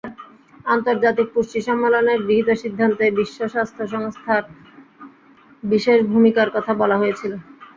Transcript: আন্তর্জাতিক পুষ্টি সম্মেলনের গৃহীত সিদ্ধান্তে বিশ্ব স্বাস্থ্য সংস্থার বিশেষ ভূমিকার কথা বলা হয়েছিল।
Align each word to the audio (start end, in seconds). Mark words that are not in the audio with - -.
আন্তর্জাতিক 0.65 1.27
পুষ্টি 1.33 1.59
সম্মেলনের 1.67 2.19
গৃহীত 2.25 2.49
সিদ্ধান্তে 2.63 3.05
বিশ্ব 3.17 3.39
স্বাস্থ্য 3.47 3.83
সংস্থার 3.93 4.43
বিশেষ 5.63 5.99
ভূমিকার 6.11 6.47
কথা 6.55 6.71
বলা 6.81 6.95
হয়েছিল। 6.97 7.31